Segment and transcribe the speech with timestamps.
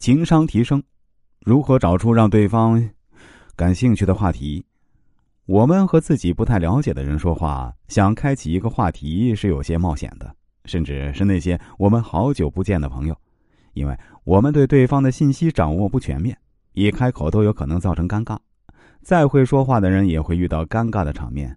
[0.00, 0.82] 情商提升，
[1.40, 2.82] 如何找出让对方
[3.54, 4.64] 感兴趣的话题？
[5.44, 10.34] 我们和自己不太了解的人说话，想开启一个话题是有些冒险的，
[10.64, 13.14] 甚至是那些我们好久不见的朋友，
[13.74, 13.94] 因为
[14.24, 16.34] 我们对对方的信息掌握不全面，
[16.72, 18.38] 一开口都有可能造成尴尬。
[19.02, 21.54] 再会说话的人也会遇到尴尬的场面，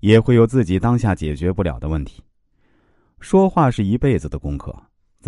[0.00, 2.22] 也会有自己当下解决不了的问题。
[3.18, 4.76] 说话是一辈子的功课，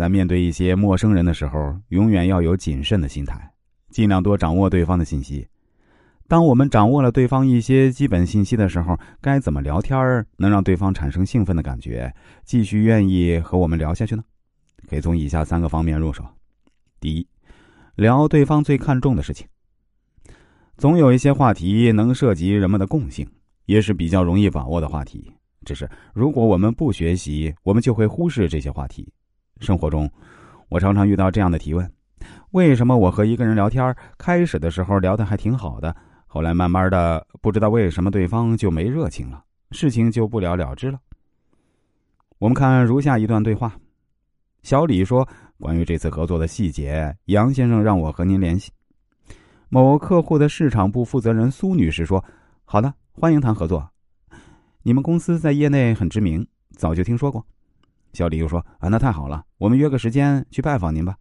[0.01, 3.39] 在面对一些陌生人的时候，永远要有谨慎的心态，
[3.91, 5.47] 尽量多掌握对方的信息。
[6.27, 12.11] 当我们掌握了对方一些基本信息的时候，该怎么聊天能让对方产生兴奋的感觉，
[12.43, 14.23] 继续愿意和我们聊下去呢？
[14.89, 16.25] 可以从以下三个方面入手。
[16.99, 17.27] 第一，
[17.93, 19.45] 聊对方最看重的事情。
[20.77, 23.29] 总有一些话题能涉及人们的共性，
[23.67, 25.31] 也是比较容易把握的话题。
[25.63, 29.07] 只是，如果我们不学习，我们就会忽视这些话题。
[29.61, 30.09] 生活中，
[30.69, 31.89] 我常常遇到这样的提问：
[32.51, 35.95] 为什么我和一个人聊天，开始的时候聊得还挺好的，
[36.25, 40.99] 后来慢慢的，不知道为什么对方就没热情了，事情就不了了之了？
[42.39, 43.71] 我们看如下一段对话：
[44.63, 45.27] 小李说，
[45.59, 48.71] 关于这次合作的细节，杨先生让我和您联系。
[49.69, 52.21] 某客户的市场部负责人苏女士说
[52.65, 53.87] ：“好的，欢迎谈合作。”
[54.83, 56.45] 你们公司在业内很知名，
[56.75, 57.45] 早就听说过。
[58.13, 61.15] 小李又说：“啊，那太好了，我们约个时间去拜访您吧。”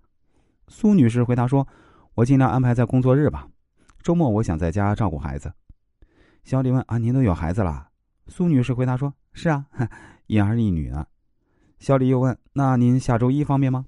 [0.68, 1.66] 苏女士回答说
[2.14, 3.48] ：“我尽量安排在工作日吧，
[4.02, 5.52] 周末我想在家照顾孩子。”
[6.44, 7.88] 小李问：“啊，您都有孩子了？”
[8.28, 9.66] 苏女士回答说：“是啊，
[10.26, 11.06] 一儿一女呢。”
[11.78, 13.84] 小李又问：“那您下周一方便吗？”“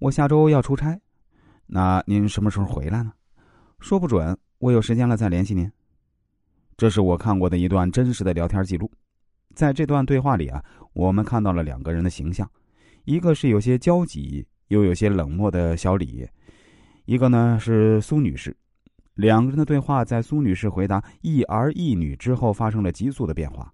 [0.00, 1.00] 我下周要出差，
[1.66, 3.12] 那您什么时候回来呢
[3.80, 5.70] ？”“说不准，我有时间了再联系您。”
[6.76, 8.90] 这是我看过的一段真实的聊天记录，
[9.56, 10.62] 在这段对话里啊，
[10.92, 12.48] 我们看到了两个人的形象，
[13.06, 16.28] 一个是有些焦急又有些冷漠的小李，
[17.06, 18.54] 一个呢是苏女士。
[19.14, 23.72] 两个人的对话在苏女士回答一儿一女之后发生了急速的变化，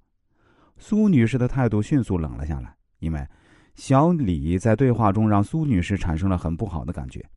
[0.79, 3.27] 苏女士的态度迅速冷了下来，因为
[3.75, 7.29] 小李在对话中让苏女士产生了很不好的感觉。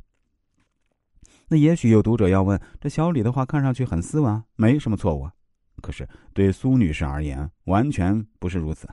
[1.47, 5.33] 那也许有读者要问：这小李的话看上去很斯文，没什么错误啊。
[5.81, 8.87] 可是，对苏女士而言，完全不是如此。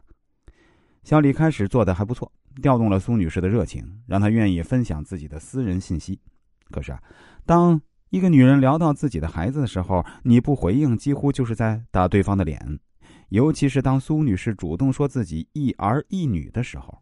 [1.05, 6.21] 小李开始做的还不错，调动了苏女士的热情，让她愿意分享自己的私人信息。
[6.71, 7.03] 可是啊，
[7.45, 12.79] 当一个女人聊到自己的孩子的时候，你不回应，几乎就是在打对方的脸。
[13.31, 17.02] 尤其是当苏女士主动说自己一儿一女的时候，